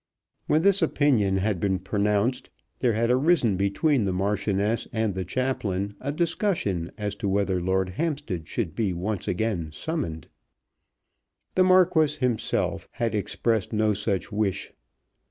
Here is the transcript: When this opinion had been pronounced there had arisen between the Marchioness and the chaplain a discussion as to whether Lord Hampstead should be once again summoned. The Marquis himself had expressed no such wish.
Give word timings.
When 0.47 0.63
this 0.63 0.81
opinion 0.81 1.37
had 1.37 1.59
been 1.59 1.77
pronounced 1.77 2.49
there 2.79 2.93
had 2.93 3.11
arisen 3.11 3.55
between 3.55 4.05
the 4.05 4.11
Marchioness 4.11 4.87
and 4.91 5.13
the 5.13 5.23
chaplain 5.23 5.95
a 6.01 6.11
discussion 6.11 6.89
as 6.97 7.13
to 7.17 7.29
whether 7.29 7.61
Lord 7.61 7.89
Hampstead 7.89 8.47
should 8.49 8.73
be 8.73 8.93
once 8.93 9.27
again 9.27 9.71
summoned. 9.71 10.25
The 11.53 11.63
Marquis 11.65 12.17
himself 12.19 12.87
had 12.93 13.13
expressed 13.13 13.73
no 13.73 13.93
such 13.93 14.31
wish. 14.31 14.73